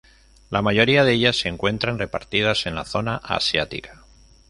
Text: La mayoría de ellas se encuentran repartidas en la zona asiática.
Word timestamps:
La 0.49 0.63
mayoría 0.63 1.03
de 1.05 1.13
ellas 1.13 1.37
se 1.39 1.47
encuentran 1.47 1.99
repartidas 1.99 2.65
en 2.65 2.73
la 2.73 2.85
zona 2.85 3.17
asiática. 3.17 4.03